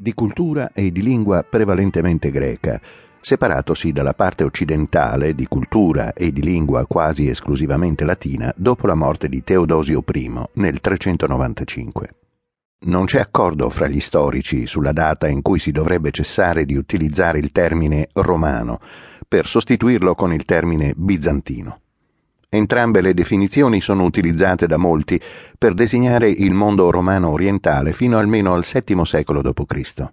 [0.00, 2.80] di cultura e di lingua prevalentemente greca,
[3.20, 9.28] separatosi dalla parte occidentale di cultura e di lingua quasi esclusivamente latina dopo la morte
[9.28, 12.14] di Teodosio I nel 395.
[12.86, 17.38] Non c'è accordo fra gli storici sulla data in cui si dovrebbe cessare di utilizzare
[17.38, 18.80] il termine romano
[19.28, 21.79] per sostituirlo con il termine bizantino.
[22.52, 25.20] Entrambe le definizioni sono utilizzate da molti
[25.56, 30.04] per designare il mondo romano orientale fino almeno al VII secolo d.C.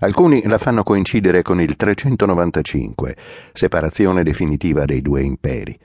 [0.00, 3.16] Alcuni la fanno coincidere con il 395,
[3.54, 5.78] separazione definitiva dei due imperi.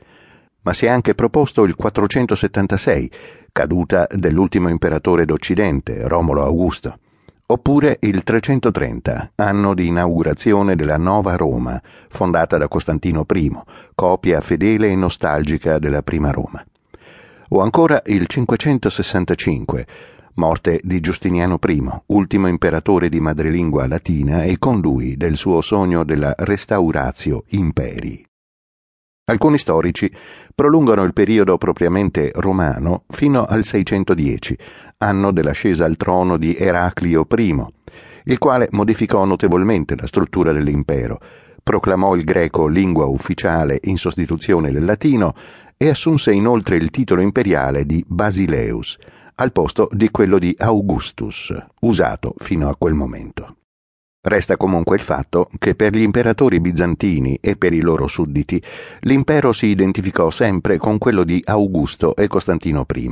[0.64, 3.12] Ma si è anche proposto il 476,
[3.54, 6.98] caduta dell'ultimo imperatore d'Occidente, Romolo Augusto
[7.52, 13.52] oppure il 330, anno di inaugurazione della Nova Roma, fondata da Costantino I,
[13.94, 16.64] copia fedele e nostalgica della prima Roma.
[17.50, 19.86] O ancora il 565,
[20.36, 26.06] morte di Giustiniano I, ultimo imperatore di madrelingua latina e con lui del suo sogno
[26.06, 28.31] della restauratio imperi.
[29.26, 30.12] Alcuni storici
[30.54, 34.58] prolungano il periodo propriamente romano fino al 610,
[34.98, 37.66] anno dell'ascesa al trono di Eraclio I,
[38.26, 41.20] il quale modificò notevolmente la struttura dell'impero,
[41.62, 45.36] proclamò il greco lingua ufficiale in sostituzione del latino
[45.78, 48.98] e assunse inoltre il titolo imperiale di Basileus,
[49.36, 53.56] al posto di quello di Augustus, usato fino a quel momento.
[54.24, 58.62] Resta comunque il fatto che per gli imperatori bizantini e per i loro sudditi
[59.00, 63.12] l'impero si identificò sempre con quello di Augusto e Costantino I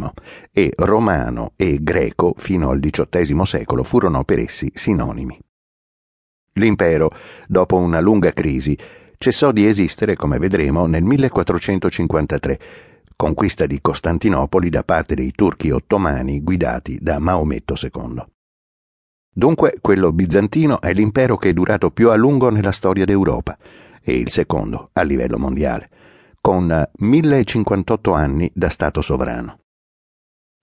[0.51, 5.35] e romano e greco fino al XVIII secolo furono per essi sinonimi.
[6.53, 7.09] L'impero,
[7.47, 8.77] dopo una lunga crisi,
[9.17, 12.59] cessò di esistere, come vedremo, nel 1453,
[13.15, 18.23] conquista di Costantinopoli da parte dei turchi ottomani guidati da Maometto II.
[19.39, 23.57] Dunque quello bizantino è l'impero che è durato più a lungo nella storia d'Europa
[24.01, 25.89] e il secondo a livello mondiale,
[26.41, 29.59] con 1058 anni da Stato sovrano.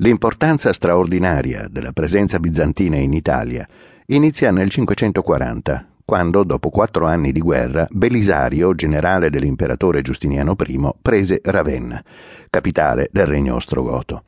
[0.03, 3.67] L'importanza straordinaria della presenza bizantina in Italia
[4.09, 11.41] inizia nel 540, quando, dopo quattro anni di guerra, Belisario, generale dell'imperatore Giustiniano I, prese
[11.43, 12.05] Ravenna,
[12.51, 14.23] capitale del regno ostrogoto.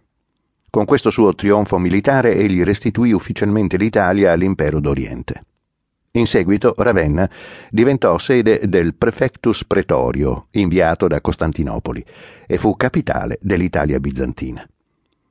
[0.71, 5.45] Con questo suo trionfo militare egli restituì ufficialmente l'Italia all'impero d'Oriente.
[6.13, 7.29] In seguito Ravenna
[7.71, 12.05] diventò sede del prefectus pretorio inviato da Costantinopoli
[12.47, 14.67] e fu capitale dell'Italia bizantina.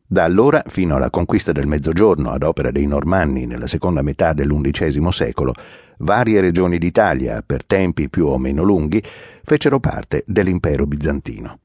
[0.09, 5.11] Da allora fino alla conquista del Mezzogiorno ad opera dei Normanni nella seconda metà dell'undicesimo
[5.11, 5.53] secolo,
[5.97, 9.03] varie regioni d'Italia, per tempi più o meno lunghi,
[9.43, 11.59] fecero parte dell'impero bizantino.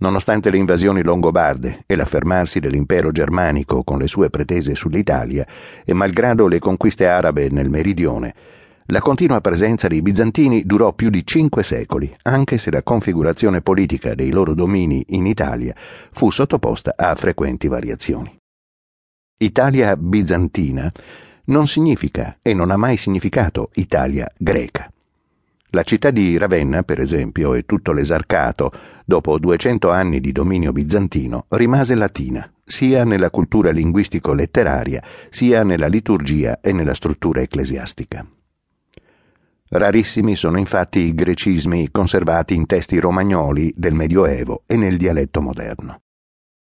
[0.00, 5.46] Nonostante le invasioni longobarde e l'affermarsi dell'impero germanico con le sue pretese sull'Italia
[5.84, 8.34] e malgrado le conquiste arabe nel meridione,
[8.86, 14.14] la continua presenza dei bizantini durò più di cinque secoli, anche se la configurazione politica
[14.14, 15.74] dei loro domini in Italia
[16.10, 18.36] fu sottoposta a frequenti variazioni.
[19.36, 20.90] Italia bizantina
[21.44, 24.89] non significa e non ha mai significato Italia greca.
[25.72, 28.72] La città di Ravenna, per esempio, e tutto l'esarcato,
[29.04, 36.58] dopo 200 anni di dominio bizantino, rimase latina, sia nella cultura linguistico-letteraria, sia nella liturgia
[36.60, 38.26] e nella struttura ecclesiastica.
[39.68, 46.00] Rarissimi sono infatti i grecismi conservati in testi romagnoli del Medioevo e nel dialetto moderno.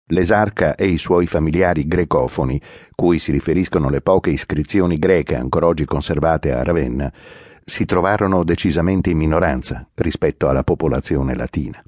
[0.07, 2.62] L'esarca e i suoi familiari grecofoni,
[2.94, 7.12] cui si riferiscono le poche iscrizioni greche ancora oggi conservate a Ravenna,
[7.69, 11.83] si trovarono decisamente in minoranza rispetto alla popolazione latina.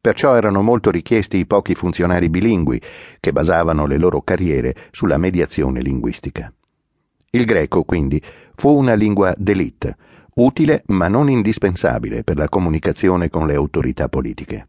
[0.00, 2.82] Perciò erano molto richiesti i pochi funzionari bilingui
[3.20, 6.52] che basavano le loro carriere sulla mediazione linguistica.
[7.30, 8.20] Il greco, quindi,
[8.56, 9.96] fu una lingua d'élite,
[10.34, 14.66] utile ma non indispensabile per la comunicazione con le autorità politiche.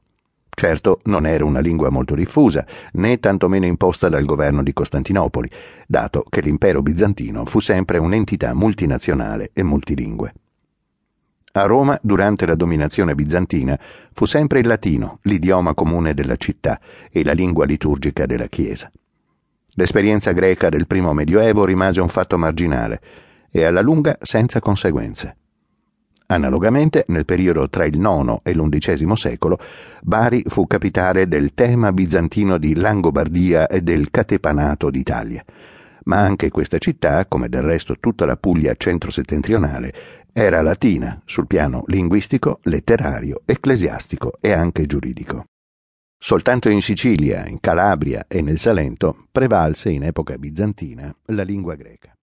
[0.60, 5.48] Certo, non era una lingua molto diffusa, né tantomeno imposta dal governo di Costantinopoli,
[5.86, 10.34] dato che l'impero bizantino fu sempre un'entità multinazionale e multilingue.
[11.52, 13.80] A Roma, durante la dominazione bizantina,
[14.12, 16.80] fu sempre il latino l'idioma comune della città
[17.12, 18.92] e la lingua liturgica della Chiesa.
[19.76, 23.00] L'esperienza greca del primo Medioevo rimase un fatto marginale
[23.52, 25.36] e alla lunga senza conseguenze.
[26.30, 29.58] Analogamente, nel periodo tra il IX e l'undicesimo secolo,
[30.02, 35.44] Bari fu capitale del tema bizantino di Langobardia e del Catepanato d'Italia.
[36.04, 39.94] Ma anche questa città, come del resto tutta la Puglia centro-settentrionale,
[40.34, 45.46] era latina sul piano linguistico, letterario, ecclesiastico e anche giuridico.
[46.20, 52.17] Soltanto in Sicilia, in Calabria e nel Salento prevalse in epoca bizantina la lingua greca.